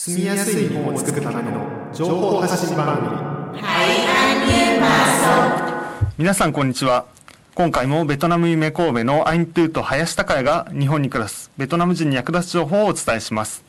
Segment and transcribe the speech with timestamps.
[0.00, 3.08] 住みやすい日本を作るための情報発信番組
[6.16, 7.04] 皆さんこんにちは
[7.56, 13.64] 今回もベトナム夢神戸のアイントゥーと林孝也が日本に暮らすベトナム人に役立つ情報をお伝えします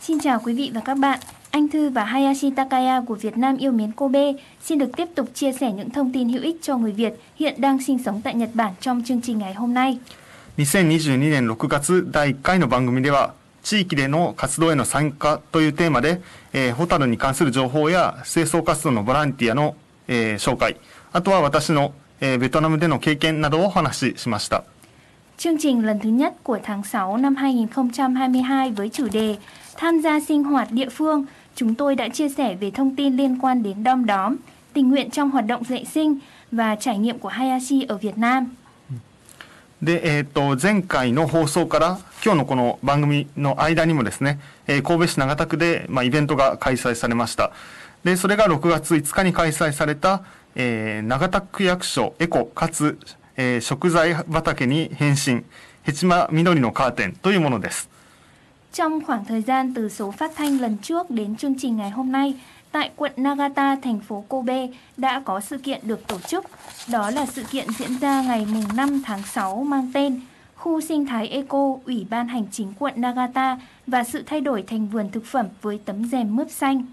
[0.00, 1.18] Xin chào quý vị và các bạn.
[1.50, 4.32] Anh Thư và Hayashi Takaya của Việt Nam yêu mến Kobe
[4.62, 7.60] xin được tiếp tục chia sẻ những thông tin hữu ích cho người Việt hiện
[7.60, 9.98] đang sinh sống tại Nhật Bản trong chương trình ngày hôm nay.
[10.56, 16.21] 2022年6月第1回の番組では地域での活動への参加というテーマで、
[16.53, 19.75] えーホタルに関する情報や清掃活動のボランティアの、
[20.07, 20.75] えー紹介
[21.11, 24.63] あとは私の、えーベトナムでの経験などをお話ししました
[25.37, 29.35] Chương trình lần thứ nhất của tháng 6 năm 2022 với chủ đề
[29.77, 33.37] Tham gia sinh hoạt địa phương, chúng tôi đã chia sẻ về thông tin liên
[33.41, 34.35] quan đến đom đóm,
[34.73, 36.17] tình nguyện trong hoạt động dạy sinh
[36.51, 38.47] và trải nghiệm của Hayashi ở Việt Nam.
[39.82, 47.52] で、えっー、と前回の放送から今日のこの番組の間にもですね、えー神戸市長田区で、まあ、イベントが開催されました。
[48.04, 50.22] でそれが6月5日に開催された、
[50.54, 52.98] えー長田区役所エコかつ、
[53.36, 55.44] えー食材畑に変身
[55.82, 57.88] ヘチマ緑のカーテンというものです。
[58.72, 62.34] Trong khoảng thời gian từ số phát thanh lần trước đến chương trình ngày hôm nay,
[62.71, 66.45] tại quận Nagata, thành phố Kobe đã có sự kiện được tổ chức.
[66.91, 70.21] Đó là sự kiện diễn ra ngày mùng 5 tháng 6 mang tên
[70.55, 74.87] Khu sinh thái Eco, Ủy ban Hành chính quận Nagata và sự thay đổi thành
[74.87, 76.83] vườn thực phẩm với tấm rèm mướp xanh.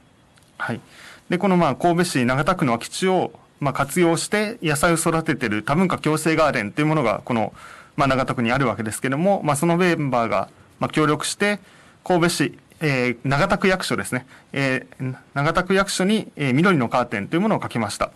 [0.59, 0.81] はい、
[1.29, 7.53] でこのまあ神戸市長田区の空き地をまあ活用して野菜を育てている多文化共生ガーデンというものがこの
[7.97, 11.59] まあ長田区にあるわけですけれども、まあ、そのメンバーがまあ協力して
[12.05, 18.12] 神戸市、 えー長田区役所ですね、えー長田区役所に、えー緑のカーテンというものをかけました。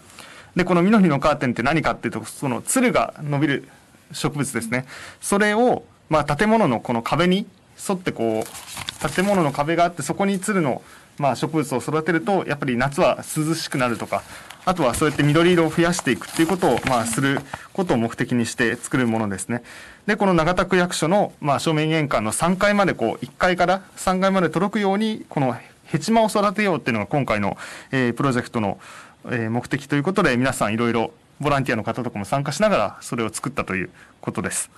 [0.56, 3.68] でこの緑のカーテンって何かっていうとそのつるが伸びる
[4.12, 4.86] 植物ですね。
[5.22, 7.48] それをまあ建物のこの壁に
[7.90, 10.81] 沿ってこう建物の壁があってそこにつるの
[11.18, 14.23] まあ植物を育てるとやっぱり夏は涼しくなるとか
[14.66, 17.40] あとはそうやって緑色を増やしていくっていうことをまあする
[17.73, 19.63] ことを目的にして作るものですね。
[20.06, 25.56] でこの長田区役所のまあ正面玄関の3階までこう1階から3階まで届くようにこの
[25.86, 27.58] ヘチマを育てようっていうのが今回の、
[27.91, 28.80] えープロジェクトの、
[29.25, 33.90] えー目的ということで皆さんいろいろボランティアの方とかも参加しながらそれを作ったという
[34.22, 34.69] ことです。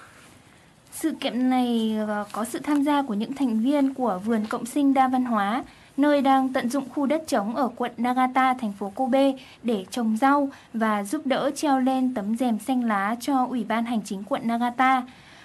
[0.94, 1.98] Sự kiện này
[2.32, 5.64] có sự tham gia của những thành viên của vườn cộng sinh đa văn hóa,
[5.97, 10.17] nơi đang tận dụng khu đất trống ở quận Nagata, thành phố Kobe để trồng
[10.17, 14.23] rau và giúp đỡ treo lên tấm rèm xanh lá cho Ủy ban Hành chính
[14.25, 15.03] quận Nagata.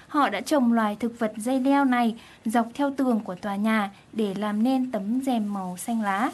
[0.08, 3.92] Họ đã trồng loài thực vật dây leo này dọc theo tường của tòa nhà
[4.14, 6.32] để làm nên tấm rèm màu xanh lá.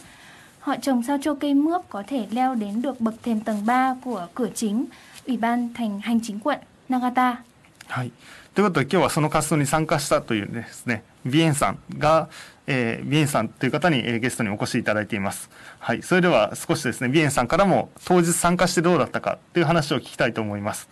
[0.59, 3.95] Họ trồng sao cho cây mướp có thể leo đến được bậc thềm tầng 3
[4.03, 4.85] của cửa chính
[5.27, 7.43] Ủy ban thành hành chính quận Nagata.
[7.89, 8.11] はい、
[8.53, 12.29] ということで今日はその活動に参加したというですねビエンさんが、
[12.67, 15.49] えービエンさんという方に、えーゲストにお越しいただいています。
[15.79, 20.89] はい、それでは少しですねビエンさんからも当日参加してどうだったかという話を聞きたいと思います。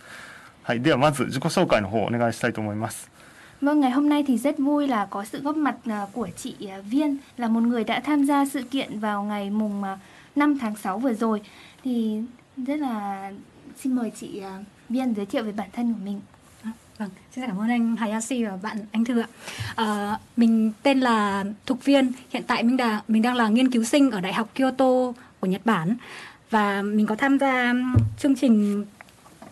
[0.62, 3.10] はい、ではまず自己紹介の方をお願いしたいと思います。
[3.60, 6.54] Vâng, ngày hôm nay thì rất vui là có sự góp mặt à, của chị
[6.70, 9.98] à, Viên là một người đã tham gia sự kiện vào ngày mùng à,
[10.36, 11.40] 5 tháng 6 vừa rồi.
[11.84, 12.22] Thì
[12.66, 13.30] rất là
[13.76, 14.58] xin mời chị à,
[14.88, 16.20] Viên giới thiệu về bản thân của mình.
[16.92, 19.28] À, Vâng, xin cảm ơn anh Hayashi và bạn anh Thư ạ.
[19.76, 23.84] À, mình tên là Thục Viên, hiện tại mình đã mình đang là nghiên cứu
[23.84, 25.96] sinh ở Đại học Kyoto của Nhật Bản
[26.50, 28.84] và mình có tham gia um, chương trình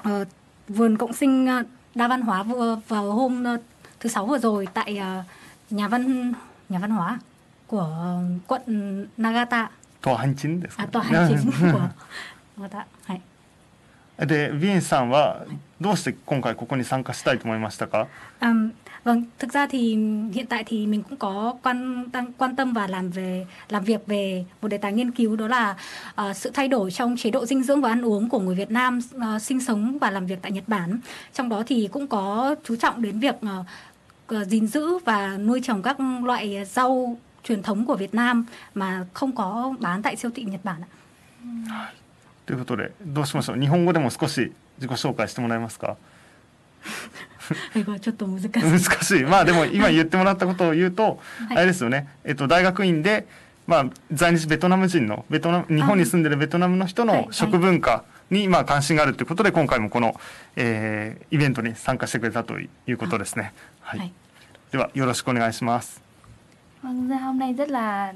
[0.03, 0.25] ờ,
[0.69, 1.62] vườn cộng sinh ờ,
[1.94, 3.59] đa văn hóa vừa vào hôm ờ,
[4.00, 5.22] thứ sáu vừa rồi tại ờ,
[5.71, 6.33] nhà văn
[6.69, 7.19] nhà văn hóa
[7.67, 9.71] của ờ, quận Nagata,
[10.03, 11.89] とはんちんですか à, tòa hành chính của
[12.56, 12.87] Nagata.
[13.06, 13.21] はい。
[14.27, 15.44] でビエンさんは
[15.81, 18.06] どうして今回ここに参加したいと思いましたか
[18.41, 18.53] À,
[19.05, 19.97] vâng, thực ra thì
[20.33, 24.06] hiện tại thì mình cũng có quan đang quan tâm và làm về làm việc
[24.06, 25.77] về một đề tài nghiên cứu đó là
[26.15, 28.71] ờ, sự thay đổi trong chế độ dinh dưỡng và ăn uống của người Việt
[28.71, 30.99] Nam ờ, sinh sống và làm việc tại Nhật Bản.
[31.34, 33.65] Trong đó thì cũng có chú trọng đến việc ờ,
[34.27, 39.06] ờ, gìn giữ và nuôi trồng các loại rau truyền thống của Việt Nam mà
[39.12, 41.93] không có bán tại siêu thị Nhật Bản ạ.
[42.46, 43.60] ということでどうしましょう？
[43.60, 45.98] 日本語でも少し自己紹介してもらえますか？
[48.02, 48.50] ちょっと難しい。
[48.52, 51.58] 難しいまあでも今言ってもらったことを言うと、はい。
[51.58, 53.28] あれですよね、えっと、大学院で、
[53.68, 60.20] まあ、在日ベトナム人のベトナム日本に住んでるベトナムの人の食文化にまあ関心があるということで今回もこの、
[60.56, 63.54] えーイベントに参加してくれたということですね。
[63.82, 64.14] はい、はい。
[64.72, 66.02] ではよろしくお願いします。
[66.84, 67.08] Hôm
[67.38, 68.14] nay rất là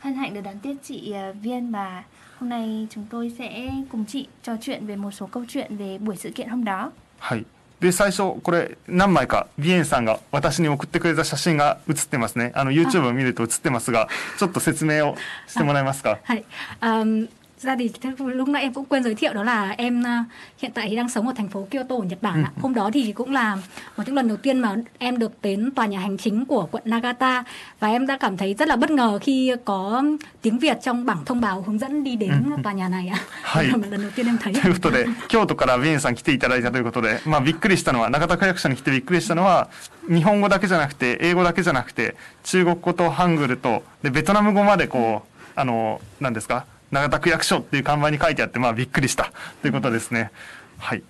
[0.00, 2.02] hân hạnh được đón tiếp chị Viên và
[2.40, 5.98] hôm nay chúng tôi sẽ cùng chị trò chuyện về một số câu chuyện về
[5.98, 6.90] buổi sự kiện hôm đó.
[7.18, 7.46] はい
[7.80, 15.14] で最初これ何枚かビエンさんが私に送ってくれた写真が写ってますねあの YouTube を見ると写ってますがちょっと説明を
[15.46, 16.44] してもらえますか Hay.
[16.80, 17.28] Um,
[17.63, 20.89] ra thì lúc nãy em cũng quên giới thiệu đó là em uh, hiện tại
[20.89, 22.51] thì đang sống ở thành phố Kyoto ở Nhật Bản ạ.
[22.61, 23.55] Hôm đó thì cũng là
[23.97, 26.83] một những lần đầu tiên mà em được đến tòa nhà hành chính của quận
[26.85, 27.43] Nagata
[27.79, 30.03] và em đã cảm thấy rất là bất ngờ khi có
[30.41, 33.19] tiếng Việt trong bảng thông báo hướng dẫn đi đến tòa nhà này ạ.
[33.43, 33.67] Hay.
[33.67, 34.53] Đó là lần đầu tiên em thấy.
[34.53, 39.69] ということで京都からビエンさん来ていただいたということで、まあ、びっくりしたのは中田区役所に来てびっくりしたのは
[40.07, 46.65] 日本語だけじゃなくて英語だけじゃなくて中国語とハングルとでベトナム語までこうあの何ですか
[46.96, 50.30] 永田区役所っていう看板に書いてあってまあびっくりしたということですね。
[50.78, 51.02] はい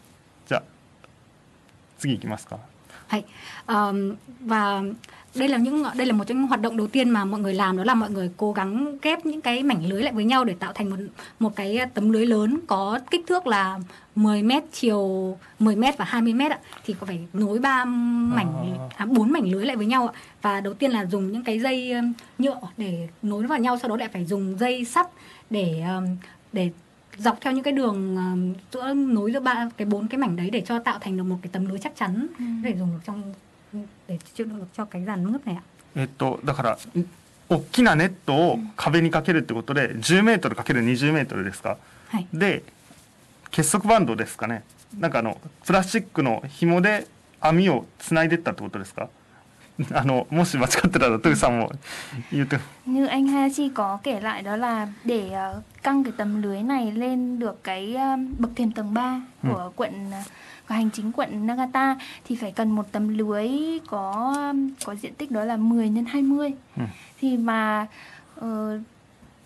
[0.47, 0.63] じゃあ
[1.99, 2.59] 次行きますか。
[3.09, 3.27] はい
[3.69, 4.17] Um,
[4.47, 4.83] và
[5.39, 7.55] đây là những đây là một trong những hoạt động đầu tiên mà mọi người
[7.55, 10.45] làm đó là mọi người cố gắng ghép những cái mảnh lưới lại với nhau
[10.45, 10.97] để tạo thành một
[11.39, 13.79] một cái tấm lưới lớn có kích thước là
[14.15, 16.59] 10 mét chiều 10 mét và 20 mét ạ.
[16.85, 20.21] Thì có phải nối ba mảnh à, bốn mảnh lưới lại với nhau ạ.
[20.43, 21.95] Và đầu tiên là dùng những cái dây
[22.39, 25.07] nhựa để nối vào nhau sau đó lại phải dùng dây sắt
[25.51, 25.83] để
[26.53, 26.71] để
[27.19, 28.17] dọc theo những cái đường
[28.73, 31.37] giữa nối giữa ba cái bốn cái mảnh đấy để cho tạo thành được một
[31.43, 32.27] cái tấm lưới chắc chắn
[32.63, 33.23] để dùng được trong
[34.77, 35.63] cho cái dàn nước này ạ.
[35.95, 36.79] えっとだからん
[37.49, 41.79] 大きなネットを壁にかけるってことで10メートルかける20メートルですか。
[42.09, 42.27] はい。
[42.35, 42.63] で
[43.51, 44.63] 結束バンドですかね
[44.99, 47.07] なんかあのプラスチックの紐で
[47.41, 49.09] 網をつないでったってことですか
[49.93, 51.71] あのもし間違ってたらトゥーさんも
[52.33, 55.31] 言って Như anh Hayashi có kể lại đó là để
[55.83, 57.97] căng cái tấm lưới này lên được cái
[58.39, 59.49] bậc thềm tầng 3 Ừ.
[59.49, 60.11] của quận
[60.75, 63.49] hành chính quận Nagata thì phải cần một tấm lưới
[63.87, 64.35] có
[64.85, 66.53] có diện tích đó là 10 x 20.
[66.77, 66.83] Ừ.
[67.21, 67.87] Thì mà
[68.41, 68.45] uh,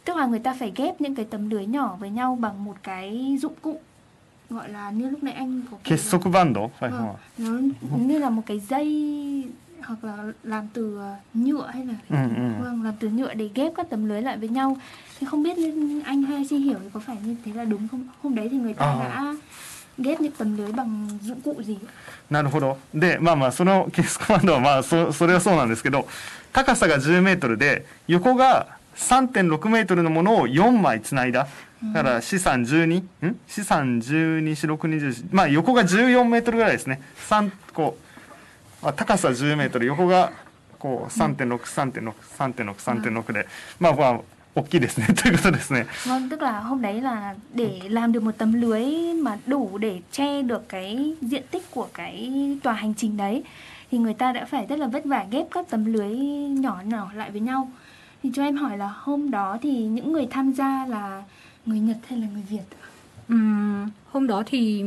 [0.05, 2.77] tức là người ta phải ghép những cái tấm lưới nhỏ với nhau bằng một
[2.83, 3.81] cái dụng cụ
[4.51, 8.19] gọi là như lúc nãy anh có kết xúc bando phải vâng, không nó như
[8.19, 9.45] là một cái dây
[9.83, 13.51] hoặc là làm từ ờ, nhựa hay là ừ, ừ, vâng làm từ nhựa để
[13.55, 14.77] ghép các tấm lưới lại với nhau
[15.19, 15.57] thì không biết
[16.05, 18.57] anh hay chị hiểu thì có phải như thế là đúng không hôm đấy thì
[18.57, 18.99] người ta à.
[18.99, 19.35] đã
[20.01, 21.79] ghép những tấm lưới bằng dụng cụ gì ạ?
[22.31, 22.79] なるほど。
[22.95, 26.09] でまあまあその結束バンドはまあそそれはそうなんですけど
[26.53, 31.49] 高さが10メートルで横が3.6メートルのものを4枚つないだ。
[31.95, 33.39] だから資産12ん？
[33.49, 37.01] 資産12四六20まあ横が14メートルぐらいですね。
[37.29, 37.97] 3こ
[38.83, 40.33] う、まあ、高さ10メートル横が
[40.79, 43.47] こう3.63.6.3.6.3.6で。
[43.79, 44.21] まあまあ
[44.56, 50.00] 大きいですねということですね vâng tức là hôm đấy là để làm được một tấm lưới mà đủ để
[50.12, 52.32] che được cái diện tích của cái
[52.64, 53.44] tòa hành trình đấy
[53.92, 56.16] thì người ta đã phải rất là vất vả ghép các tấm lưới
[56.50, 57.72] nhỏ nhỏ lại với nhau
[58.24, 61.24] thì cho em hỏi là hôm đó thì những người tham gia là
[61.66, 62.86] người Nhật hay là người Việt ạ?
[63.28, 64.84] Ừm, hôm đó thì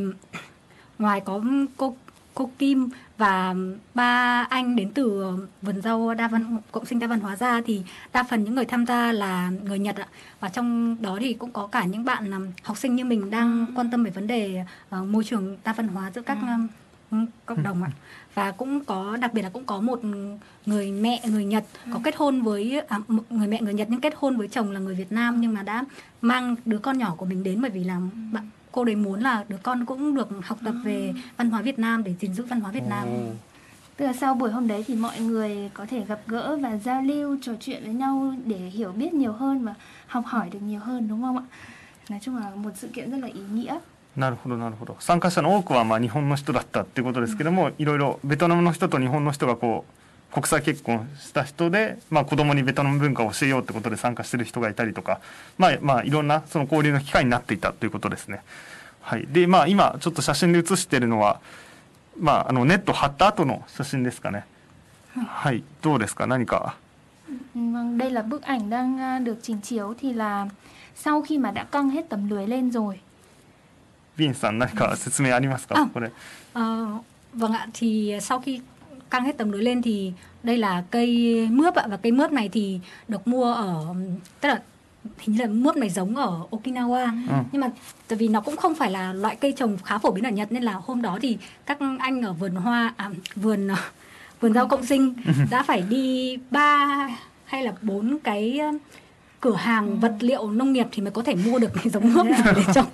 [0.99, 1.41] ngoài có
[1.77, 1.97] cô
[2.34, 3.56] cô Kim và
[3.94, 5.26] ba anh đến từ
[5.62, 7.82] vườn rau đa văn cộng sinh đa văn hóa ra thì
[8.14, 10.08] đa phần những người tham gia là người Nhật ạ.
[10.40, 13.66] Và trong đó thì cũng có cả những bạn um, học sinh như mình đang
[13.76, 14.64] quan tâm về vấn đề
[14.96, 16.38] uh, môi trường đa văn hóa giữa các
[17.12, 17.92] um, cộng đồng ạ.
[18.34, 20.02] Và cũng có đặc biệt là cũng có một
[20.66, 21.64] người mẹ người Nhật
[21.94, 24.72] có kết hôn với à, một người mẹ người Nhật nhưng kết hôn với chồng
[24.72, 25.84] là người Việt Nam nhưng mà đã
[26.22, 28.00] mang đứa con nhỏ của mình đến bởi vì là
[28.32, 31.79] bạn cô đấy muốn là đứa con cũng được học tập về văn hóa Việt
[31.79, 33.09] Nam để gìn giữ văn hóa Việt Nam.
[33.09, 33.33] Ồ.
[33.97, 37.03] Tức là sau buổi hôm đấy thì mọi người có thể gặp gỡ và giao
[37.03, 39.75] lưu, trò chuyện với nhau để hiểu biết nhiều hơn và
[40.07, 41.45] học hỏi được nhiều hơn đúng không ạ?
[42.09, 43.79] Nói chung là một sự kiện rất là ý nghĩa.
[44.19, 49.93] なるほどなるほど参加者の多くはまあ日本の人だったっていうことですけども、いろいろベトナムの人と日本の人がこう
[50.34, 55.20] 国際結婚した人で、まあ、子供にベトナム文化を教えようってことで参加してる人がいたりとか、
[55.60, 58.42] まあ、まあいろんなその交流の機会になっていたということですね。
[59.02, 61.40] はい、でまあ今ちょっと写真で写してるのは、
[62.20, 64.46] まあ、あのネット貼った後の写真ですかね。
[65.16, 66.26] はい、どうですか？
[66.26, 66.78] 何か
[67.56, 70.48] ？đây là bức ảnh đang à, được trình chiếu thì là
[70.96, 73.00] sau khi mà đã căng hết tấm lưới lên rồi.
[74.18, 76.12] ビンさん何か説明ありますか、あこれ。
[76.54, 77.00] Ờ,
[77.34, 78.62] vâng ạ, thì sau khi
[79.14, 81.86] căng hết tấm lưới lên thì đây là cây mướp ạ.
[81.90, 83.86] Và cây mướp này thì được mua ở
[84.42, 84.62] tức là
[85.20, 87.28] hình như là mướp này giống ở Okinawa.
[87.30, 87.36] Ừ.
[87.52, 87.70] nhưng mà
[88.08, 90.52] tại vì nó cũng không phải là loại cây trồng khá phổ biến ở Nhật
[90.52, 93.70] nên là hôm đó thì các anh ở vườn hoa à, vườn
[94.42, 95.14] vườn rau cộng sinh
[95.50, 97.08] đã phải đi ba
[97.46, 98.72] hay là bốn cái ờ,
[99.40, 102.26] cửa hàng vật liệu nông nghiệp thì mới có thể mua được cái giống mướp
[102.26, 102.86] này để trồng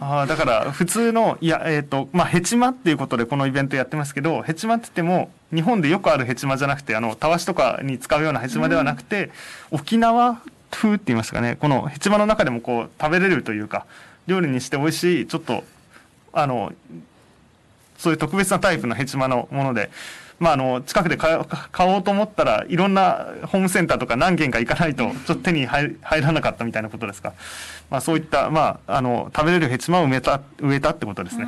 [0.00, 9.30] ああだから普通のいやえっ、とまあヘチマっていうことでこのイベントやってますけどヘチマって言っても日本でよくあるヘチマじゃなくてあのたわしとかに使うようなヘチマではなくて、
[9.70, 11.56] 沖縄風って言いますかね。
[11.60, 13.86] このヘチマの中でもこう食べれるというか
[14.26, 15.64] 料理にして美味しいちょっと
[16.32, 16.72] あの
[17.98, 19.90] そういう特別なタイプのヘチマのもので、
[20.41, 21.39] まあ、あの近くで買
[21.71, 27.33] 買おうと思ったらいろんなホームセンターとか何軒か行かないとちょっと手に入入らなかったみたいなことですか、
[27.89, 31.47] まあ、そういった、まあ、あの食べれるヘチマを植えた植えたってことですね。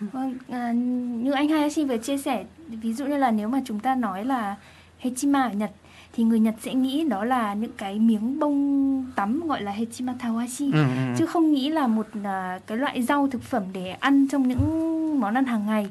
[0.00, 3.80] Vâng, à, như anh Hayashi vừa chia sẻ, ví dụ như là nếu mà chúng
[3.80, 4.56] ta nói là
[4.98, 5.70] Hechima ở Nhật
[6.12, 10.14] thì người Nhật sẽ nghĩ đó là những cái miếng bông tắm gọi là Hechima
[10.20, 11.14] Tawashi ừ, ừ.
[11.18, 12.22] chứ không nghĩ là một uh,
[12.66, 15.86] cái loại rau thực phẩm để ăn trong những món ăn hàng ngày.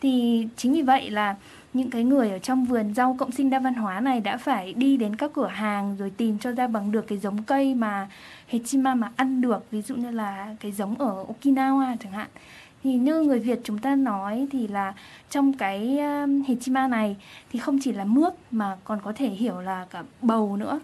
[0.00, 1.36] Thì chính vì vậy là
[1.74, 4.72] những cái người ở trong vườn rau cộng sinh đa văn hóa này đã phải
[4.72, 8.08] đi đến các cửa hàng rồi tìm cho ra bằng được cái giống cây mà
[8.48, 12.28] Hechima mà ăn được ví dụ như là cái giống ở Okinawa chẳng hạn
[12.84, 14.94] thì như người Việt chúng ta nói thì là
[15.30, 17.16] trong cái um, hechima này
[17.52, 20.80] thì không chỉ là mướp mà còn có thể hiểu là cả bầu nữa.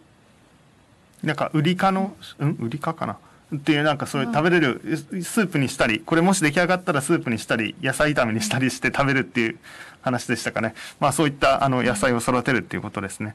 [1.24, 3.16] なんかウリ科の、うん、ウリ科かな
[3.54, 4.80] っていうなんかそういう食べれる
[5.22, 9.58] スープにしたりこれもし出来上がったらスープにしたり野菜炒めにしたりして食べるっていう
[10.02, 13.34] 話でしたかねまあそういったあの野菜を育てるっていうことですね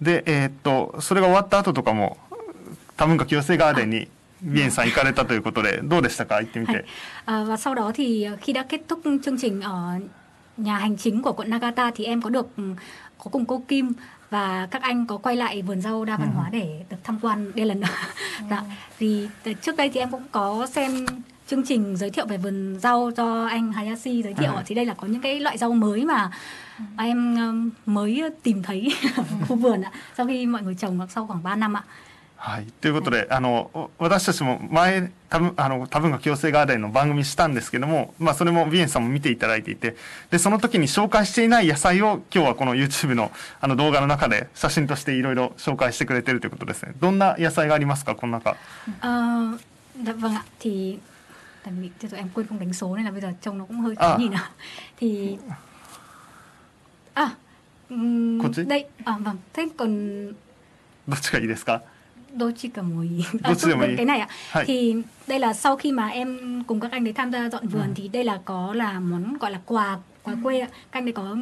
[0.00, 2.16] でえー、っとそれが終わった後とかも
[2.96, 4.08] 多文化共生ガーデンに
[4.44, 6.84] Viên Sài 行かれたということでどうでしたか行ってみて。
[7.26, 9.98] À, và sau đó thì khi đã kết thúc chương trình ở
[10.56, 12.46] nhà hành chính của quận Nagata thì em có được
[13.18, 13.92] có cùng cô Kim
[14.30, 16.58] và các anh có quay lại vườn rau đa văn hóa ừ.
[16.58, 17.86] để được tham quan đây lần nữa.
[18.50, 18.62] Dạ.
[18.98, 19.28] Thì
[19.62, 21.06] trước đây thì em cũng có xem
[21.48, 24.62] chương trình giới thiệu về vườn rau do anh Hayashi giới thiệu à.
[24.66, 26.30] thì đây là có những cái loại rau mới mà
[26.98, 27.36] em
[27.86, 31.56] mới tìm thấy ở khu vườn ạ sau khi mọi người trồng sau khoảng 3
[31.56, 31.84] năm ạ
[32.36, 39.96] はい、ということで、あの私たちも前多分あの多分が共生ガーデンの番組したんですけども、まあ、それもビエンさんも見ていただいていて
[40.30, 43.30] でその時に紹介していない野菜を今日はこの YouTube の
[43.62, 48.58] あの動画の中で写真としていろいろ紹介してくれてるということですねどんな野菜がありますかこの中
[49.00, 49.56] あ
[50.02, 50.98] dạ vâng ạ thì
[51.64, 53.64] tại vì cho tụi em quên không đánh số nên là bây giờ trông nó
[53.64, 54.50] cũng hơi khó nhìn ạ
[54.96, 55.36] thì
[57.14, 57.30] à
[57.90, 60.32] um, đây à vâng thế còn
[61.06, 61.82] どっちがいいですか
[62.36, 63.54] đôi chỉ cả mùi à,
[63.96, 64.64] cái này ạ Hay.
[64.64, 64.94] thì
[65.26, 67.92] đây là sau khi mà em cùng các anh đấy tham gia dọn vườn ừ.
[67.94, 71.12] thì đây là có là món gọi là quà quà quê ạ các anh đấy
[71.12, 71.36] có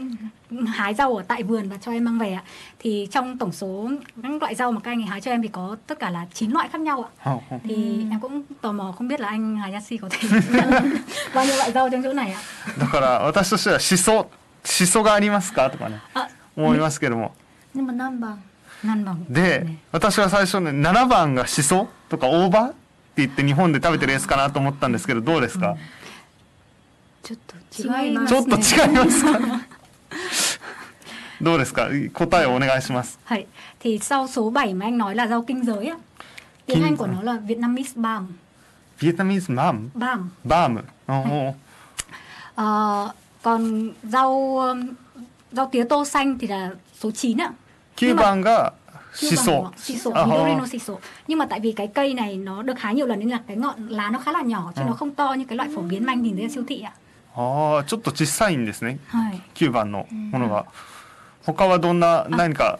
[0.66, 2.42] hái rau ở tại vườn và cho em mang về ạ
[2.78, 3.90] thì trong tổng số
[4.22, 6.26] các loại rau mà các anh ấy hái cho em thì có tất cả là
[6.34, 7.60] 9 loại khác nhau ạ oh, oh.
[7.64, 8.04] thì ừ.
[8.10, 10.28] em cũng tò mò không biết là anh Hayashi có thể
[11.34, 12.40] bao nhiêu loại rau trong chỗ này ạ
[12.78, 14.26] だから私としてはしそ
[14.64, 16.00] しそがありますかとかね
[16.56, 17.34] 思いますけども
[17.74, 18.42] でも何番
[19.28, 22.76] で、ね、私は最初ね7番がしそとか大葉って
[23.16, 25.76] 言って日本で食べてるやつかなと思ったんですけどどうですか、うん、
[27.26, 29.38] ちょっと違います、ね、ちょっと違いますか
[31.42, 33.18] どうですか答えをお願いします。
[33.24, 33.46] はい。
[33.80, 35.96] Thì sau số 7 mà anh nói là rau kinh giới á.
[36.66, 38.26] Tiếng Anh của nó là Vietnamese balm.
[39.00, 39.90] Vietnamese balm.
[39.94, 40.30] Balm.
[40.44, 40.78] Balm.
[41.12, 41.54] Oh.
[42.54, 43.12] Ờ,
[43.42, 44.62] còn rau
[45.52, 46.70] rau tía tô xanh thì là
[47.00, 47.52] số 9 ạ.
[47.96, 48.72] 9番が
[49.14, 49.72] シソ。
[49.76, 50.98] シソ、緑のシソ.
[51.26, 53.56] Nhưng mà tại vì cái cây này nó được hái nhiều lần nên là cái
[53.56, 56.06] ngọn lá nó khá là nhỏ chứ nó không to như cái loại phổ biến
[56.06, 56.92] mà anh nhìn thấy ở siêu thị ạ.
[57.36, 58.98] ああ、ちょっと小さいんですね。
[59.08, 59.40] はい。
[59.54, 60.66] 9番のものが。
[61.44, 62.78] 他はどんな何か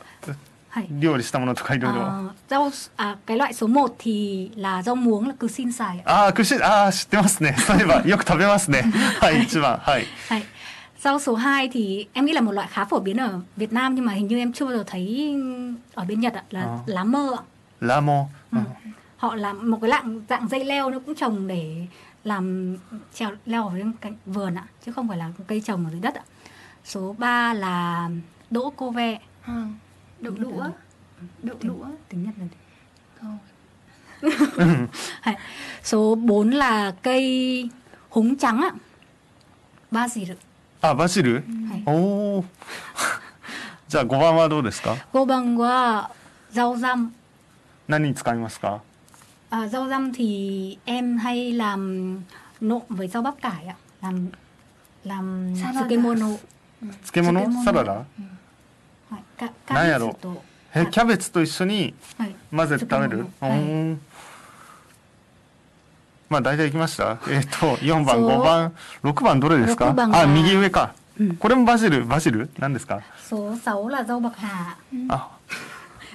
[0.91, 2.01] 料理したものとかいろいろ。
[2.49, 6.03] rau à cái loại số 1 thì là rau muống là cừ xin xài.
[6.05, 7.57] ああ、クシああ知ってますね。
[7.59, 8.83] そういえばよく食べますね。
[9.21, 10.07] はい、一番はい。
[10.29, 10.45] はい。
[11.03, 13.95] Rau số 2 thì em nghĩ là một loại khá phổ biến ở Việt Nam
[13.95, 15.35] nhưng mà hình như em chưa bao giờ thấy
[15.95, 16.79] ở bên Nhật ạ, là à.
[16.87, 17.43] lá mơ ạ.
[17.81, 18.25] Lá mơ.
[18.53, 18.59] Ừ.
[19.17, 21.87] Họ làm một cái dạng dạng dây leo nó cũng trồng để
[22.25, 22.77] làm
[23.15, 26.01] trèo leo ở bên cạnh vườn ạ, chứ không phải là cây trồng ở dưới
[26.01, 26.23] đất ạ.
[26.85, 28.11] Số 3 là
[28.51, 29.19] đỗ cô ve.
[29.43, 29.67] À,
[30.21, 30.65] đậu đũa.
[31.43, 31.87] Đậu đũa.
[32.09, 32.47] Tiếng Nhật là
[33.21, 33.39] không.
[35.83, 37.71] Số 4 là cây
[38.09, 38.73] húng trắng ạ.
[39.91, 40.39] Ba gì được?
[40.85, 41.45] あバジル、はい、
[41.87, 42.45] おお
[43.87, 46.11] じゃあ5番はどうですか5番は
[46.51, 47.13] ザオザム
[47.87, 48.83] 何に使いますか
[49.50, 52.20] À, rau răm thì em hay làm
[52.62, 53.76] nộm với rau bắp cải ạ.
[54.02, 54.28] Làm
[55.04, 56.28] làm tsukemono
[57.04, 58.06] tsukemono サラダ、は
[59.18, 60.16] い、か何やろ
[60.76, 61.94] えキャベツと一緒に
[62.56, 63.98] 混ぜて食べる、はい、
[66.30, 67.18] まあ大体いきました。
[67.30, 68.74] えっ、ー、と4番、5番、
[69.04, 69.96] 6番どれですか？
[70.12, 70.94] あ、右上か。
[71.40, 74.78] これもバジル、バジル何ですか？số 6 là rau bạc hà.
[75.10, 75.32] あ、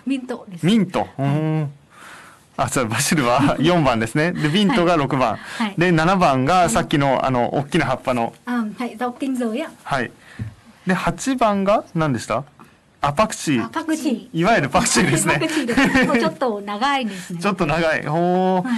[0.06, 0.66] ミントです。
[0.66, 1.08] ミント。
[1.18, 1.72] うん。
[2.64, 4.32] あ、そうバジルは 4番ですね。
[4.32, 5.36] でミントが6番。
[5.36, 8.32] はい、で7番がさっきのあの大きな葉っぱの。
[8.46, 10.10] あ、はい、rau kinh giới はい。
[10.86, 12.44] で8番が何でした？
[13.00, 13.68] あ、パクチー。
[13.68, 14.38] パクチー。
[14.38, 15.40] いわゆるパクチーですね。
[16.20, 17.40] ちょっと長いですね。
[17.40, 18.06] ちょっと長い。
[18.06, 18.12] お
[18.58, 18.62] お。
[18.62, 18.70] は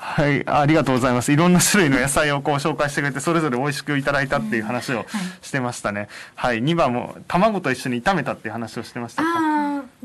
[0.00, 1.32] はい、ありがとうございます。
[1.32, 5.04] いろんな種類の野菜をこう紹介してくれて、それぞれ美味しくいただいたっていう話を
[5.42, 6.08] してましたね。
[6.34, 9.28] はい、2番も卵と一緒に炒めたっていう話をしてましたか。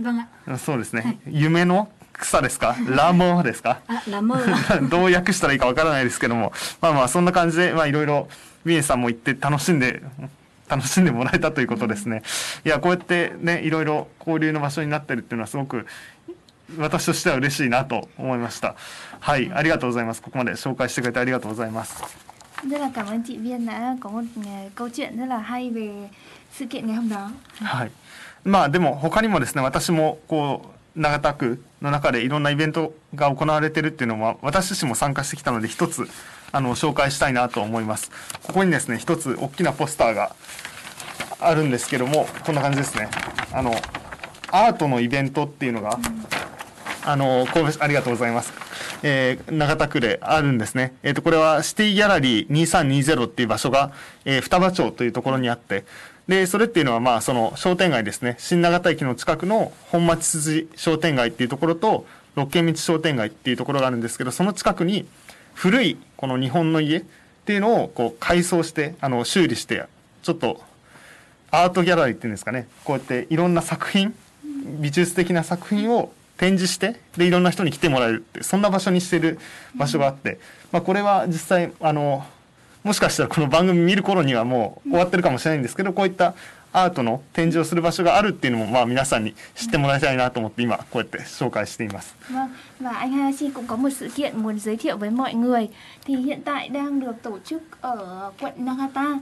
[0.01, 0.57] Vâng ạ.
[0.57, 1.19] そうですね。
[1.27, 1.87] 夢の
[2.23, 2.75] 草ですか？
[2.87, 4.89] ラモですか？À, là mơ.
[4.89, 8.27] どう訳したらいいかわからないですけども、まあまあそんな感じで、まあいろいろ、
[8.65, 10.01] ビエンさんも行って楽しんで、
[10.69, 12.23] 楽しんでもらえたということですね。
[12.65, 15.85] いや、こうやってね、いろいろ交流の場所になってるっていうのはすごく、
[16.79, 18.75] 私としては嬉しいなと思いました。
[19.19, 20.21] はい、ありがとうございます。
[20.21, 22.03] ここまで紹介してくれてありがとうございます。
[22.63, 24.23] Rất là cảm ơn chị Viên đã có một
[24.75, 26.09] câu chuyện rất là hay về
[26.53, 27.31] sự kiện ngày hôm đó.
[27.61, 27.91] はい。
[28.45, 36.07] まあでも他にもですね、私もこう、長田区の中でいろんなイベントが行われてるっていうのは、私自身も参加してきたので、一つ、
[36.51, 38.09] あの、紹介したいなと思います。
[38.43, 40.33] ここにですね、一つ大きなポスターが
[41.39, 43.09] あるんですけども、こんな感じですね。
[43.51, 43.75] あの、
[44.51, 45.99] アートのイベントっていうのが、
[47.05, 48.53] あの、神戸市、ありがとうございます。
[49.05, 50.93] えー、長田区であるんですね。
[51.03, 53.91] えっ、と、これはシティギャラリー2320っていう場所が、
[54.23, 55.83] えー双葉町というところにあって、
[56.27, 58.35] で、それっていうのは、まあ、その商店街ですね。
[58.39, 65.05] 新長田駅の近くの本町筋商店街っていうところと、六軒道商店街っていうところがあるんですけど、その近くに
[65.53, 67.03] 古いこの日本の家っ
[67.45, 69.85] ていうのをこう改装して、あの、修理して、
[70.23, 70.61] ちょっと
[71.53, 74.15] アートギャラリーっていうんですかねこうやっていろんな作品
[74.79, 79.37] 美術的な作品を展示してでいろんな人に来てもらえるってそんな場所にしてる
[79.75, 80.39] 場所があって、
[80.71, 82.25] まあ、これは実際あの
[82.83, 86.33] もしかしたらこの番組見る頃にはもう終わってるかもしれないんですけどこういった
[86.72, 92.14] アートの展示をする場所があるっていうのもまあ皆さんに知ってもらいたいなと思って今こうやって紹介しています。
[92.30, 92.48] Vâng,
[92.80, 95.68] và anh Hayashi cũng có một sự kiện muốn giới thiệu với mọi người.
[96.04, 99.14] Thì hiện tại đang được tổ chức ở quận Nagata.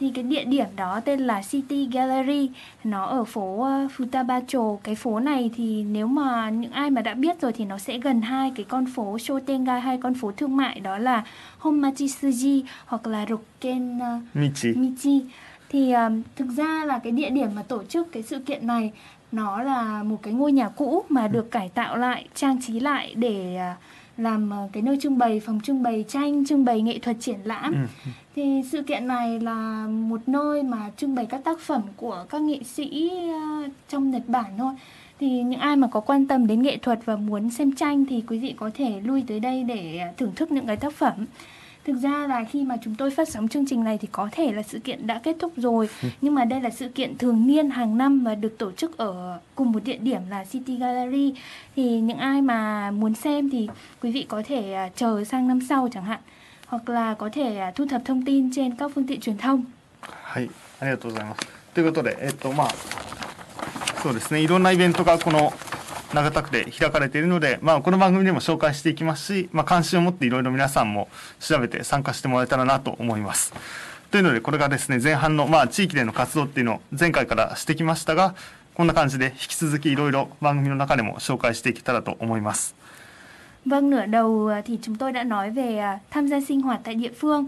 [0.00, 2.50] Thì cái địa điểm đó tên là City Gallery.
[2.84, 4.76] Nó ở phố uh, Futabacho.
[4.76, 7.98] Cái phố này thì nếu mà những ai mà đã biết rồi thì nó sẽ
[7.98, 11.22] gần hai cái con phố Shotengai, hai con phố thương mại đó là
[11.60, 15.24] Homachisuji hoặc là Rokken uh, 道 Michi
[15.69, 18.91] thì um, thực ra là cái địa điểm mà tổ chức cái sự kiện này
[19.31, 23.13] nó là một cái ngôi nhà cũ mà được cải tạo lại trang trí lại
[23.15, 23.77] để à,
[24.17, 27.39] làm à, cái nơi trưng bày phòng trưng bày tranh trưng bày nghệ thuật triển
[27.43, 27.73] lãm.
[27.73, 28.11] Ừ.
[28.35, 32.41] thì sự kiện này là một nơi mà trưng bày các tác phẩm của các
[32.41, 33.11] nghệ sĩ
[33.89, 34.73] trong Nhật Bản thôi.
[35.19, 38.23] Thì những ai mà có quan tâm đến nghệ thuật và muốn xem tranh thì
[38.27, 41.25] quý vị có thể lui tới đây để thưởng thức những cái tác phẩm
[41.84, 44.52] Thực ra là khi mà chúng tôi phát sóng chương trình này thì có thể
[44.52, 45.88] là sự kiện đã kết thúc rồi
[46.20, 49.38] Nhưng mà đây là sự kiện thường niên hàng năm và được tổ chức ở
[49.54, 51.34] cùng một địa điểm là City Gallery
[51.76, 53.68] Thì những ai mà muốn xem thì
[54.02, 56.20] quý vị có thể à, chờ sang năm sau chẳng hạn
[56.66, 59.64] Hoặc là có thể à, thu thập thông tin trên các phương tiện truyền thông
[60.34, 61.46] はい、ありがとうございます。
[61.74, 62.68] ということで、えっと、まあ、
[64.02, 65.52] そうですね、いろんなイベントがこの
[66.13, 71.07] 長田区で開かれているので、まあ、この番組でも紹介していきますし、まあ、関心を持っていろいろ皆さんも
[71.39, 73.53] 調べて参加してもらえたらなと思います。
[74.09, 78.33] というので、これがですね、前半の、まあ、地域での活動っていうのを前回からしてきましたが、
[78.73, 82.75] こんな感じで引き続きいろいろ番組の中でも紹介していけたらと思います。
[83.65, 87.45] Vâng, nửa đầu thì chúng tôi đã nói về tham gia sinh hoạt tại địa phương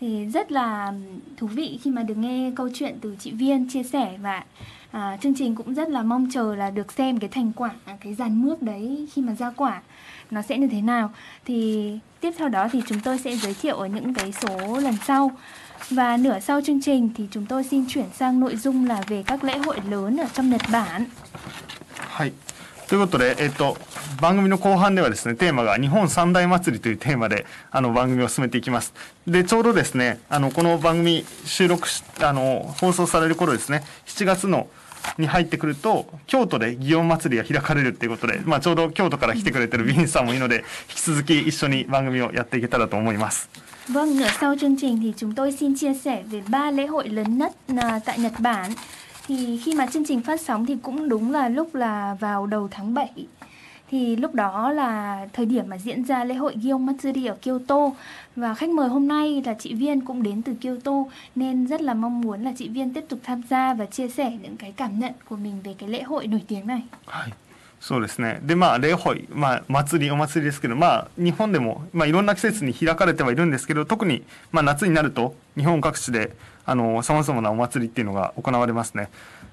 [0.00, 0.92] thì rất là
[1.36, 4.44] thú vị khi mà được nghe câu chuyện từ chị Viên chia sẻ và
[4.91, 8.13] à, chương trình cũng rất là mong chờ là được xem cái thành quả cái
[8.13, 9.81] dàn mướp đấy khi mà ra quả
[10.31, 11.11] nó sẽ như thế nào
[11.45, 14.95] thì tiếp theo đó thì chúng tôi sẽ giới thiệu ở những cái số lần
[15.05, 15.31] sau
[15.89, 19.23] và nửa sau chương trình thì chúng tôi xin chuyển sang nội dung là về
[19.23, 21.05] các lễ hội lớn ở trong Nhật Bản
[22.17, 22.33] はい。
[22.87, 23.77] ということで、えっと、
[24.21, 28.93] 番組の後半ではですね、テーマが日本三大祭りというテーマで、あの、番組を進めていきます。
[29.27, 34.67] で、ちょうどですね、あの、この番組収録し、あの、放送される頃ですね、7月の、
[35.18, 43.48] に入ってくると、京都で祇園祭りが開かれるっていうことで、まあ、ちょうど京都から来てくれてるビンさんもいるので、引き続き一緒に番組をやっていけたらと思います。
[43.88, 47.38] Vâng, nửa sau chương trình thì chúng tôi xin chia sẻ về ba lễ hội lớn
[47.38, 47.52] nhất
[48.04, 48.70] tại Nhật Bản.
[49.26, 52.68] Thì khi mà chương trình phát sóng thì cũng đúng là lúc là vào đầu
[52.70, 53.08] tháng 7.
[53.91, 57.91] Thì lúc đó là thời điểm mà diễn ra lễ hội Gion Matsuri ở Kyoto
[58.35, 61.03] Và khách mời hôm nay là chị Viên cũng đến từ Kyoto
[61.35, 64.37] Nên rất là mong muốn là chị Viên tiếp tục tham gia và chia sẻ
[64.41, 67.33] những cái cảm nhận của mình về cái lễ hội nổi tiếng này はい。
[67.79, 68.39] そうですね。
[68.43, 76.35] で、まあ、礼拝、まあ、祭り、お祭りですけど、まあ、日本でも、まあ、いろんな季節に開かれてはいるんですけど、特に、まあ、夏になると、日本各地で、
[76.65, 79.09] あの、様々なお祭りっていうのが行われますね。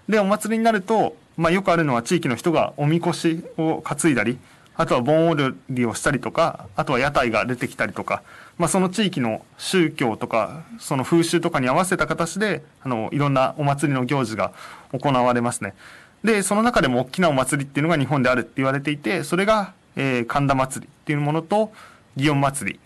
[0.09, 4.37] で、お祭りになると、まあ、よくあるのは地域の人がおみこしを担いだり、
[4.75, 8.23] あとは盆踊りをしたりとか、あとは屋台が出てきたりとか、
[8.57, 14.51] まあ、その地域の宗教とか、その風習とかに合わせた形で、あの、いろんなお祭りの行事が
[14.91, 15.75] 行われますね。
[16.23, 21.71] で、その中でも大きなお祭りっていうのが日本であるって言われていて、それが、えー神田祭りっていうものと、
[22.17, 22.79] 祇園祭り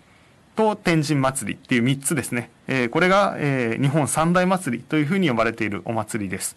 [0.55, 6.55] と天神祭りっていう3つですね、えー、これが、えー、日本三大祭りというふうに呼ばれているお祭りです。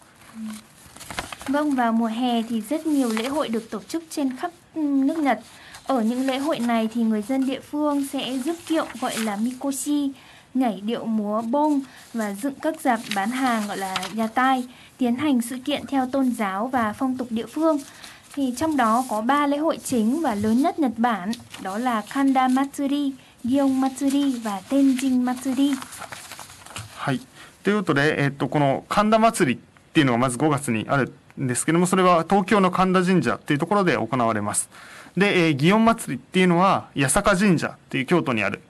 [1.48, 5.18] Vâng, vào mùa hè thì rất nhiều lễ hội được tổ chức trên khắp nước
[5.18, 5.40] Nhật.
[5.86, 9.36] Ở những lễ hội này thì người dân địa phương sẽ rước kiệu gọi là
[9.36, 10.10] mikoshi,
[10.54, 11.80] nhảy điệu múa bông
[12.14, 14.64] và dựng các dạp bán hàng gọi là nhà tai,
[14.98, 17.78] tiến hành sự kiện theo tôn giáo và phong tục địa phương.
[18.34, 22.02] Thì trong đó có ba lễ hội chính và lớn nhất Nhật Bản, đó là
[22.12, 23.12] Kanda Matsuri,
[23.44, 25.74] Gion Matsuri は天神祭り。
[26.96, 27.20] はい。
[27.64, 29.60] ということで、えっと、この神田祭り
[29.97, 34.69] っていうのがまず5月にあるんですけども、それは東京の神田神社っていうところで行われます。
[35.17, 38.61] で、えー、祇園祭っていうのは八坂神社っていう京都にある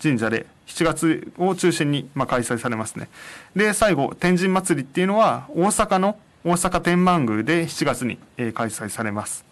[0.00, 3.08] 神社で、7月を中心に、まあ、開催されますね。
[3.56, 9.44] で、最後、天神祭っていうのは大阪の大阪天満宮で7月に、えー、開催されます。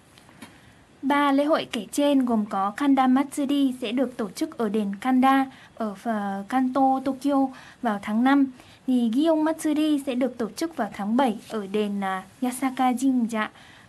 [1.04, 4.94] Ba lễ hội kể trên gồm có Kanda Matsuri sẽ được tổ chức ở đền
[5.00, 5.94] Kanda ở
[6.48, 7.48] Kanto, Tokyo
[7.82, 8.46] vào tháng 5.
[8.87, 12.01] Thì Gion Matsuri sẽ được tổ chức vào tháng 7 ở đền
[12.41, 13.47] Yasaka Jinja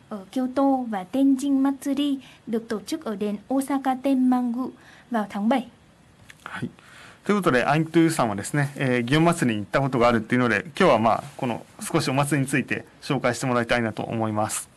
[0.08, 4.70] ở Kyoto và Tenjin Matsuri được tổ chức ở đền Osaka Tenmangu
[5.10, 5.66] vào tháng 7.
[6.44, 6.70] はい。
[7.24, 14.68] ということで、アイントゥーさんはですね、えー、祇園祭りに行ったことがあるっていうので、今日はまあ、この少しお祭りについて紹介してもらいたいなと思います。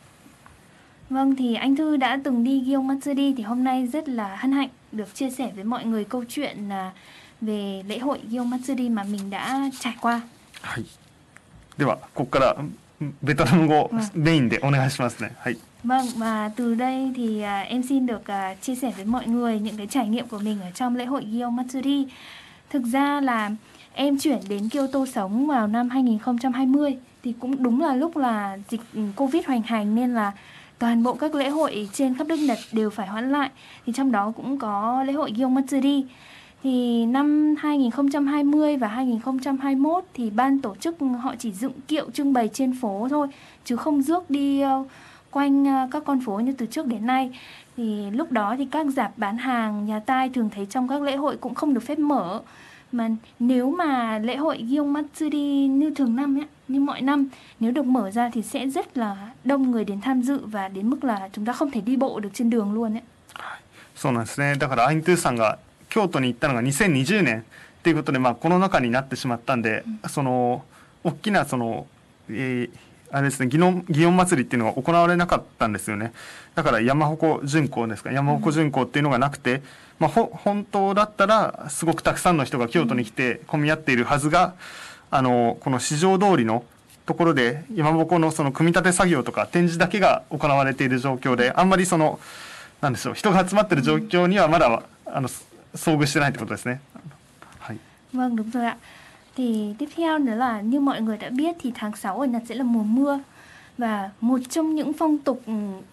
[1.10, 4.52] Vâng thì anh Thư đã từng đi Gyeong Matsuri thì hôm nay rất là hân
[4.52, 6.92] hạnh được chia sẻ với mọi người câu chuyện là
[7.40, 10.20] về lễ hội Gyeong Matsuri mà mình đã trải qua.
[10.62, 10.84] はい。
[11.78, 12.56] ではここから
[13.22, 15.32] ベトナム語メインでお願いしますね。
[15.38, 15.58] はい。
[15.84, 19.76] Vâng và từ đây thì uh, em xin được uh, chia sẻ với mọi người những
[19.76, 22.06] cái trải nghiệm của mình ở trong lễ hội Gyeong Matsuri.
[22.70, 23.50] Thực ra là
[23.94, 28.80] em chuyển đến Kyoto sống vào năm 2020 thì cũng đúng là lúc là dịch
[29.16, 30.32] Covid hoành hành nên là
[30.78, 33.50] toàn bộ các lễ hội trên khắp nước Nhật đều phải hoãn lại
[33.86, 36.04] thì trong đó cũng có lễ hội Gyeong Matsuri
[36.62, 42.48] thì năm 2020 và 2021 thì ban tổ chức họ chỉ dựng kiệu trưng bày
[42.52, 43.28] trên phố thôi
[43.64, 44.86] chứ không rước đi uh,
[45.30, 47.38] quanh uh, các con phố như từ trước đến nay
[47.76, 51.16] thì lúc đó thì các dạp bán hàng nhà tai thường thấy trong các lễ
[51.16, 52.42] hội cũng không được phép mở
[52.92, 57.28] mà nếu mà lễ hội Gyeong Matsuri như thường năm ấy, như mọi năm
[57.60, 60.90] nếu được mở ra thì sẽ rất là đông người đến tham dự và đến
[60.90, 63.02] mức là chúng ta không thể đi bộ được trên đường luôn ấy.
[63.96, 64.56] そうなんですね。
[64.58, 65.58] だからアイントゥさんが
[65.89, 67.39] 京都に行ったのが2020年
[67.79, 70.63] っていうことで、まあコロナ禍になってしまったんで、うん、その
[71.03, 71.87] 大きなその、
[72.29, 72.77] えー、
[73.11, 76.13] あれですね、祇園祇園祭りっていうのが行われなかったんですよね。
[76.55, 79.61] だから山鉾巡行ですか、山鉾巡行っていうのがなくて、うん、
[79.99, 84.55] まあほ本当だったらすごくたくさんの人が京都に来て混み合っているはずが、
[85.11, 86.63] あのこの市場通りの
[87.05, 92.19] ところで山鉾のその組み立て作業とか展示だけが行われている状況であんまりその
[92.81, 95.27] なんでしょう人が集まっている状況にはまだあの
[95.74, 96.80] 遭遇してないってことですね。
[97.60, 97.78] はい。
[98.12, 98.76] Vâng đúng rồi ạ.
[99.36, 102.42] Thì tiếp theo nữa là như mọi người đã biết thì tháng 6 ở Nhật
[102.48, 103.20] sẽ là mùa mưa
[103.78, 105.42] và một trong những phong tục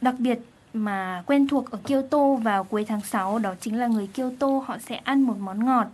[0.02, 0.40] đặc biệt
[0.74, 4.78] mà quen thuộc ở Kyoto vào cuối tháng 6 đó chính là người Kyoto họ
[4.78, 5.88] sẽ ăn một món ngọt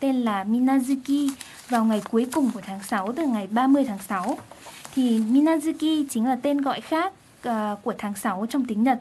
[0.00, 1.30] tên là Minazuki
[1.68, 4.38] vào ngày cuối cùng của tháng 6 từ ngày 30 tháng 6.
[4.94, 7.12] Thì Minazuki chính là tên gọi khác
[7.48, 9.00] uh, của tháng 6 trong tiếng Nhật.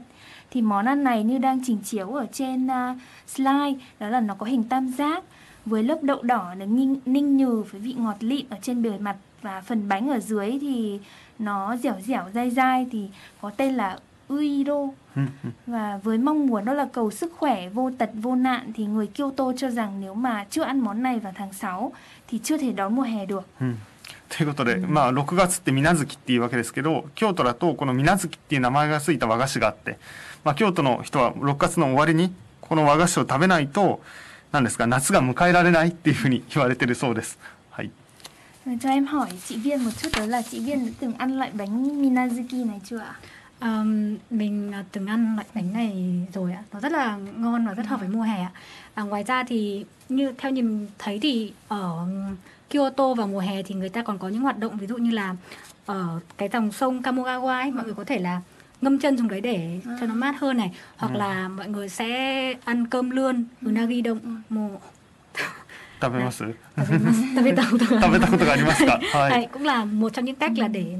[0.51, 4.35] Thì món ăn này như đang trình chiếu ở trên uh, slide đó là nó
[4.35, 5.23] có hình tam giác
[5.65, 8.97] với lớp đậu đỏ nó ninh, ninh nhừ với vị ngọt lịm ở trên bề
[8.97, 10.99] mặt và phần bánh ở dưới thì
[11.39, 13.09] nó dẻo dẻo dai dai thì
[13.41, 13.97] có tên là
[14.33, 14.87] Uiro
[15.67, 19.07] và với mong muốn đó là cầu sức khỏe vô tật vô nạn thì người
[19.07, 21.91] Kyoto cho rằng nếu mà chưa ăn món này vào tháng 6
[22.27, 23.43] thì chưa thể đón mùa hè được.
[24.29, 29.99] ということで、まあ、6月って水無月っていうわけですけど、京都だとこの水無月っていう名前がついた和菓子があって、
[30.43, 34.01] まあ、京都の人は6月の終わりにこの和菓子を食べないと、
[34.51, 37.37] 何ですか、夏が迎えられないっていうふうに言われてるそうです。
[37.71, 37.91] はい。
[38.79, 42.01] Cho em hỏi chị Viên một chút đó là chị Viên đã từng ăn loại bánh
[42.01, 43.15] Minazuki này chưa ạ?
[43.61, 47.73] Um, mình uh, từng ăn loại bánh này rồi ạ nó rất là ngon và
[47.73, 48.51] rất hợp với mùa hè ạ
[48.93, 52.07] à, ngoài ra thì như theo nhìn thấy thì ở
[52.69, 55.11] Kyoto vào mùa hè thì người ta còn có những hoạt động ví dụ như
[55.11, 55.35] là
[55.85, 58.41] ở cái dòng sông Kamogawa ấy, mọi người có thể là
[58.81, 62.07] ngâm chân xuống đấy để cho nó mát hơn này hoặc là mọi người sẽ
[62.65, 64.69] ăn cơm lươn unagi đông mồ
[66.01, 66.43] 食べます？
[67.35, 68.99] 食べたことが食べたことがありますか？
[69.13, 69.47] はい。
[69.51, 70.99] cũng là một trong những cách là để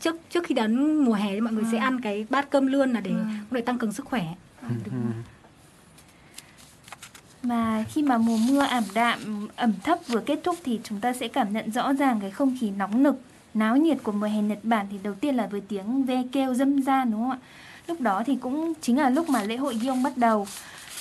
[0.00, 2.92] trước trước khi đến mùa hè thì mọi người sẽ ăn cái bát cơm lươn
[2.92, 3.12] là để
[3.50, 4.24] để tăng cường sức khỏe.
[7.42, 11.12] Mà khi mà mùa mưa ảm đạm, ẩm thấp vừa kết thúc thì chúng ta
[11.12, 13.20] sẽ cảm nhận rõ ràng cái không khí nóng nực,
[13.54, 16.54] náo nhiệt của mùa hè Nhật Bản thì đầu tiên là với tiếng ve kêu
[16.54, 17.38] dâm gian đúng không ạ?
[17.88, 20.46] Lúc đó thì cũng chính là lúc mà lễ hội Gion bắt đầu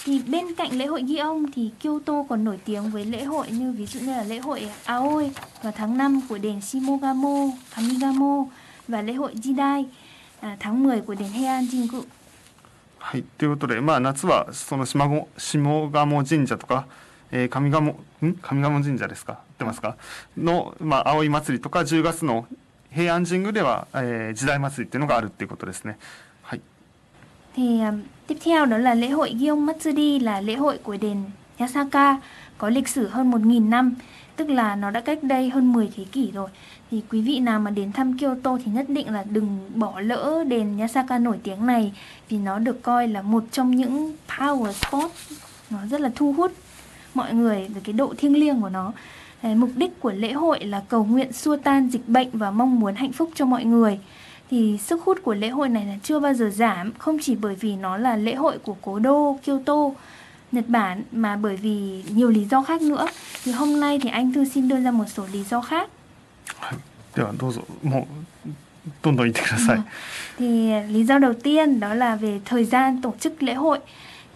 [0.06, 3.72] thì bên cạnh lễ hội Gion thì Kyoto còn nổi tiếng với lễ hội như
[3.72, 8.46] ví dụ như là lễ hội Aoi vào tháng 5 của đền Shimogamo, Kamigamo
[8.88, 9.84] và lễ hội Jidai
[10.40, 12.02] à, tháng 10 của đền Heian Jingu.
[13.04, 16.88] はい、ということで、まあ、夏はその下鴨下鴨神社とか、
[17.32, 19.98] えー、上鴨ん上鴨神社ですか合ってますか
[20.38, 22.46] の、まあ、葵祭りとか10月の
[22.92, 25.98] 平安神宮では、えー、時代祭りっていうのがあるっていうことですね。
[26.44, 26.62] はい、
[27.56, 31.24] Thì um, tiếp theo đó là lễ hội Gion Matsuri là lễ hội của đền
[31.58, 32.20] Yasaka
[32.58, 33.96] có lịch sử hơn 1.000 năm,
[34.36, 36.50] tức là nó đã cách đây hơn 10 thế kỷ rồi.
[36.92, 40.44] Thì quý vị nào mà đến thăm Kyoto thì nhất định là đừng bỏ lỡ
[40.48, 41.94] đền Yasaka nổi tiếng này
[42.30, 45.12] vì nó được coi là một trong những power spot
[45.70, 46.52] nó rất là thu hút
[47.14, 48.94] mọi người về cái độ thiêng liêng của nó.
[49.44, 52.80] Đấy, mục đích của lễ hội là cầu nguyện xua tan dịch bệnh và mong
[52.80, 54.00] muốn hạnh phúc cho mọi người
[54.52, 57.56] thì sức hút của lễ hội này là chưa bao giờ giảm không chỉ bởi
[57.56, 59.90] vì nó là lễ hội của cố đô Kyoto
[60.52, 63.08] Nhật Bản mà bởi vì nhiều lý do khác nữa
[63.44, 65.90] thì hôm nay thì anh Thư xin đưa ra một số lý do khác
[67.16, 68.08] ではどうぞも
[68.46, 68.50] う
[69.02, 69.84] どんどん言ってください。
[70.38, 73.80] thì lý do đầu tiên đó là về thời gian tổ chức lễ hội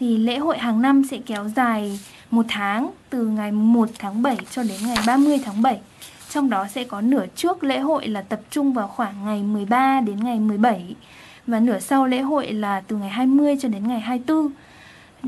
[0.03, 4.37] thì lễ hội hàng năm sẽ kéo dài một tháng từ ngày 1 tháng 7
[4.51, 5.81] cho đến ngày 30 tháng 7
[6.31, 10.01] trong đó sẽ có nửa trước lễ hội là tập trung vào khoảng ngày 13
[10.01, 10.95] đến ngày 17
[11.47, 14.49] và nửa sau lễ hội là từ ngày 20 cho đến ngày 24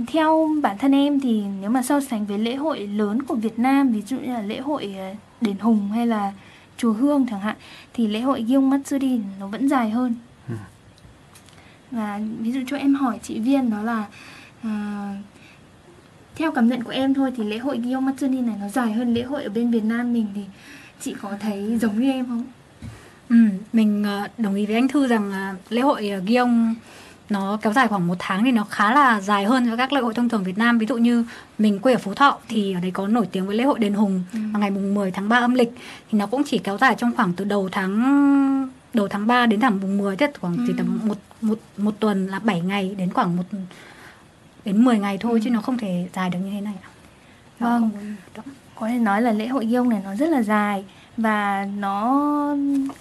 [0.07, 3.59] theo bản thân em thì nếu mà so sánh với lễ hội lớn của Việt
[3.59, 6.33] Nam ví dụ như là lễ hội ờ, đền Hùng hay là
[6.77, 7.57] chùa Hương chẳng hạn
[7.93, 10.15] thì lễ hội Gyeong Matsuri nó vẫn dài hơn.
[11.91, 14.05] Và ví dụ cho em hỏi chị Viên đó là
[14.65, 15.15] à,
[16.37, 19.15] theo cảm nhận của em thôi thì lễ hội Gyeong Matsuri này nó dài hơn
[19.15, 20.41] lễ hội ở bên Việt Nam mình thì
[21.01, 22.45] chị có thấy giống như em không?
[23.29, 23.37] Ừ,
[23.73, 26.75] mình ờ, đồng ý với anh Thư rằng ờ, lễ hội Gyeong
[27.31, 30.01] nó kéo dài khoảng một tháng thì nó khá là dài hơn với các lễ
[30.01, 31.25] hội thông thường Việt Nam ví dụ như
[31.59, 33.95] mình quê ở Phú Thọ thì ở đấy có nổi tiếng với lễ hội đền
[33.95, 34.39] Hùng Ừ.
[34.53, 35.73] vào ngày mùng 10 tháng 3 âm lịch
[36.13, 39.61] thì nó cũng chỉ kéo dài trong khoảng từ đầu tháng đầu tháng 3 đến
[39.61, 40.75] tháng mùng 10 tức khoảng chỉ Ừ.
[40.79, 43.43] tầm một một một tuần là 7 ngày đến khoảng một
[44.65, 45.41] đến 10 ngày thôi Ừ.
[45.45, 46.75] chứ nó không thể dài được như thế này.
[47.61, 47.81] Nó Vâng.
[47.81, 48.15] không
[48.77, 50.85] có- thể nói là lễ hội Gyeong này nó rất là dài
[51.17, 52.25] và nó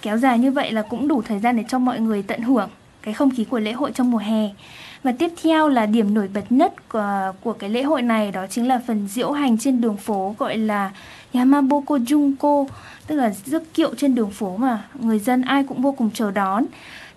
[0.02, 2.68] kéo dài như vậy là cũng đủ thời gian để cho mọi người tận hưởng
[3.02, 4.48] cái không khí của lễ hội trong mùa hè.
[5.02, 8.46] Và tiếp theo là điểm nổi bật nhất của, của cái lễ hội này đó
[8.50, 10.90] chính là phần diễu hành trên đường phố gọi là
[11.32, 12.66] Yamaboko Junko
[13.06, 16.30] tức là rước kiệu trên đường phố mà người dân ai cũng vô cùng chờ
[16.30, 16.64] đón.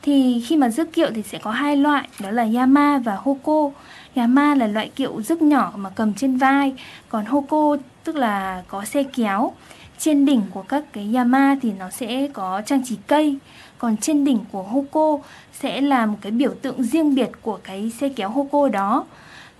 [0.01, 3.69] Thì khi mà rước kiệu thì sẽ có hai loại đó là Yama và Hoko.
[4.15, 6.73] Yama là loại kiệu rước nhỏ mà cầm trên vai,
[7.09, 9.51] còn Hoko tức là có xe kéo.
[9.99, 13.37] Trên đỉnh của các cái Yama thì nó sẽ có trang trí cây,
[13.77, 15.17] còn trên đỉnh của Hoko
[15.53, 19.05] sẽ là một cái biểu tượng riêng biệt của cái xe kéo Hoko đó.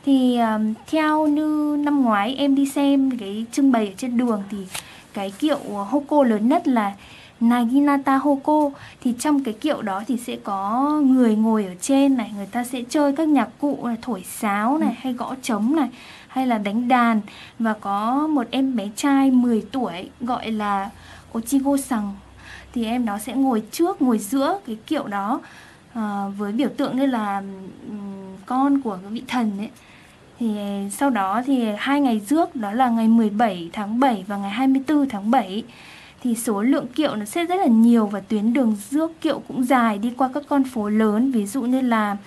[0.06, 4.44] Thì um, theo như năm ngoái em đi xem cái trưng bày ở trên đường
[4.52, 4.58] thì
[5.14, 6.94] cái kiệu Hoko lớn nhất là
[7.40, 8.70] Naginata Hoko
[9.02, 12.64] thì trong cái kiệu đó thì sẽ có người ngồi ở trên này, người ta
[12.64, 15.90] sẽ chơi các nhạc cụ này, thổi sáo này hay gõ trống này
[16.28, 17.22] hay là đánh đàn.
[17.60, 20.90] Và có một em bé trai 10 tuổi gọi là
[21.34, 22.16] Ochigo Sang
[22.74, 25.42] thì em đó sẽ ngồi trước ngồi giữa cái kiệu đó
[25.94, 27.44] à, với biểu tượng như là
[27.88, 29.70] ừm, con của cái vị thần ấy.
[30.40, 30.56] Thì
[30.92, 35.10] sau đó thì hai ngày rước đó là ngày 17 tháng 7 và ngày 24
[35.10, 35.64] tháng 7
[36.24, 39.64] thì số lượng kiệu nó sẽ rất là nhiều và tuyến đường rước kiệu cũng
[39.64, 42.18] dài đi qua các con phố lớn ví dụ như là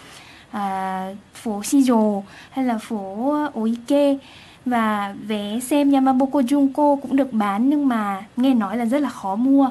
[0.50, 4.18] à, phố Shijo hay là phố Oike.
[4.64, 9.08] Và vé xem Yamaboko Junko cũng được bán nhưng mà nghe nói là rất là
[9.08, 9.70] khó mua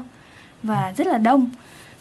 [0.63, 1.49] và rất là đông.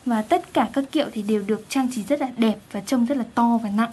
[0.07, 3.07] Và tất cả các kiệu thì đều được trang trí rất là đẹp và trông
[3.07, 3.91] rất là to và nặng.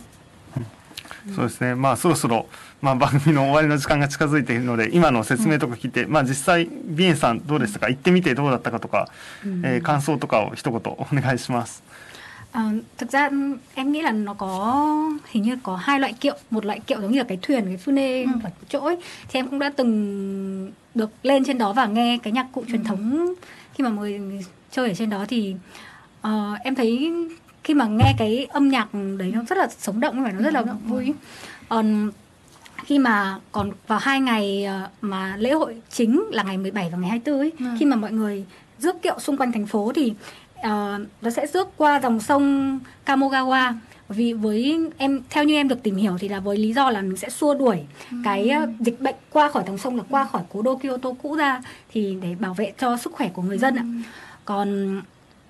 [1.35, 2.47] そうですね、まあ、そろそろ、
[2.83, 9.09] まあ、番組の終わりの時間が近づいているので今の説明とか聞いて、まあ、実際ビエンさんどうでしたか行ってみてどうだったかとか、
[9.64, 11.83] えー感想とかを一言お願いします。
[12.53, 12.61] Ờ,
[12.99, 13.31] thực ra
[13.75, 17.12] em nghĩ là nó có hình như có hai loại kiệu một loại kiệu giống
[17.12, 18.31] như là cái thuyền cái phune Ừ.
[18.45, 18.97] ở chỗ ấy
[19.29, 22.85] thì em cũng đã từng được lên trên đó và nghe cái nhạc cụ truyền
[22.85, 23.35] thống
[23.75, 24.21] khi mà người
[24.71, 25.57] chơi ở trên đó thì
[26.21, 27.12] ờ, em thấy
[27.65, 30.54] khi mà nghe cái âm nhạc đấy nó rất là sống động và nó rất
[30.54, 31.13] là động, vui.
[31.69, 32.12] Còn
[32.86, 36.97] khi mà còn vào hai ngày ờ, mà lễ hội chính là ngày 17 và
[36.97, 37.65] ngày 24 ấy, Ừ.
[37.80, 38.45] khi mà mọi người
[38.80, 40.13] rước kiệu xung quanh thành phố thì
[40.63, 43.73] ờ, nó sẽ rước qua dòng sông Kamogawa.
[44.10, 47.01] Vì với em theo như em được tìm hiểu thì là với lý do là
[47.01, 47.78] mình sẽ xua đuổi
[48.23, 51.36] cái ờ, dịch bệnh qua khỏi dòng sông là qua khỏi cố đô Kyoto cũ
[51.36, 51.62] ra
[51.93, 53.84] thì để bảo vệ cho sức khỏe của người dân ạ.
[54.45, 55.01] Còn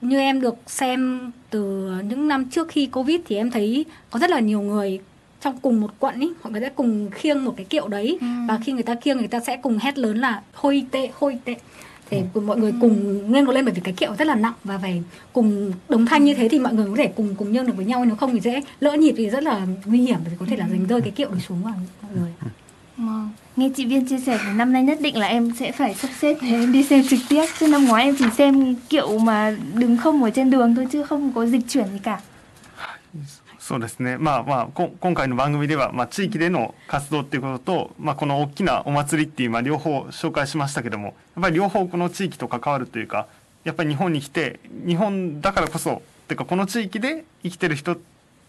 [0.02, 4.30] như em được xem từ những năm trước khi Covid thì em thấy có rất
[4.30, 5.00] là nhiều người
[5.42, 8.18] trong cùng một quận ý mọi người sẽ cùng khiêng một cái kiệu đấy.
[8.22, 8.28] Ừ.
[8.48, 11.38] và khi người ta khiêng người ta sẽ cùng hét lớn là hôi tệ hôi
[11.46, 11.56] tệ.
[12.10, 12.42] Thì ừ.
[12.42, 15.04] mọi người cùng lên lên bởi vì cái kiệu rất là nặng và phải
[15.34, 17.86] cùng đồng thanh như thế thì mọi người có thể cùng cùng nhơn được với
[17.86, 18.06] nhau.
[18.06, 20.68] Nếu không thì dễ lỡ nhịp thì rất là nguy hiểm thì có thể là
[20.70, 22.32] giành rơi cái kiệu để xuống vào mọi người
[22.97, 23.31] Vâng.
[23.57, 26.11] Nghe chị Viên chia sẻ thì năm nay nhất định là em sẽ phải sắp
[26.21, 29.57] xếp để em đi xem trực tiếp Chứ năm ngoái em chỉ xem kiệu mà
[29.75, 32.21] đứng không ở trên đường thôi chứ không có dịch chuyển gì cả
[33.71, 43.29] そうですね、まあまあ、こ今回の番組では、まあ、地域での活動っていうことと、まあ、この大きなお祭りっていう、まあ、両方紹介しましたけどもやっぱり両方この地域と関わるというか
[43.63, 47.97] やっぱり日本に来て日本だからこそっていうかこの地域で生きてる人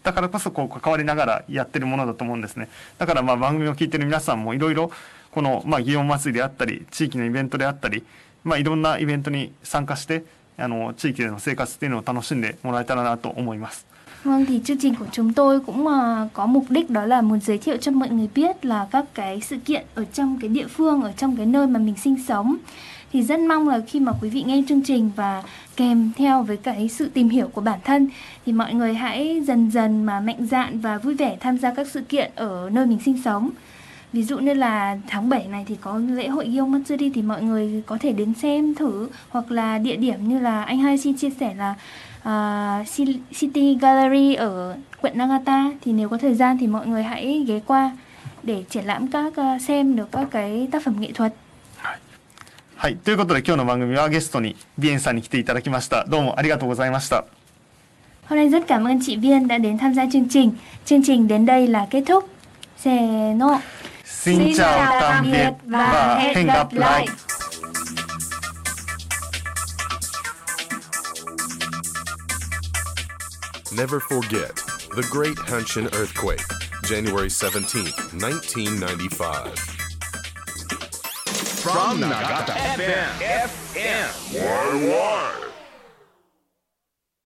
[0.07, 4.89] だからこそこう関わりながらやってるものだと思うんですねだからまあ番組を聞いてる皆さんもいろいろ
[5.31, 8.05] この、まあ、祇園祭であったり地域のイベントであったり、
[8.45, 10.23] まあ、いろんなイベントに参加して
[10.57, 13.85] あの地域での生活っていうのを楽しんでもらえたらなと思います。
[14.23, 17.57] Vâng thì chương trình của chúng tôi cũng uh, có mục đích đó là muốn giới
[17.57, 21.01] thiệu cho mọi người biết là các cái sự kiện ở trong cái địa phương
[21.01, 22.57] ở trong cái nơi mà mình sinh sống
[23.13, 25.43] thì rất mong là khi mà quý vị nghe chương trình và
[25.75, 28.09] kèm theo với cái sự tìm hiểu của bản thân
[28.45, 31.87] thì mọi người hãy dần dần mà mạnh dạn và vui vẻ tham gia các
[31.87, 33.49] sự kiện ở nơi mình sinh sống
[34.13, 37.43] ví dụ như là tháng 7 này thì có lễ hội Gyeong Matsuri thì mọi
[37.43, 41.17] người có thể đến xem thử hoặc là địa điểm như là anh Hai xin
[41.17, 41.75] chia sẻ là
[42.27, 42.87] uh,
[43.39, 47.59] City Gallery ở quận Nagata thì nếu có thời gian thì mọi người hãy ghé
[47.65, 47.97] qua
[48.43, 51.33] để triển lãm các uh, xem được các cái tác phẩm nghệ thuật.
[52.77, 52.97] はい。
[52.97, 56.05] ということで今日の番組はゲストにビエンさんに来ていただきました。
[56.05, 57.25] どうもありがとうございました。
[58.29, 60.51] Hôm nay rất cảm ơn chị Viên đã đến tham gia chương trình.
[60.85, 62.29] Chương trình đến đây là kết thúc.
[62.77, 63.59] Seno.
[64.05, 67.07] Xin, Xin chào tạm biệt và hẹn gặp lại.
[73.77, 74.53] Never forget
[74.95, 76.45] the Great Hanshin Earthquake,
[76.83, 79.76] January 17, 1995.
[81.71, 83.09] from, Nagata, Nagata FM.
[83.19, 84.09] FM.
[84.33, 85.56] YY.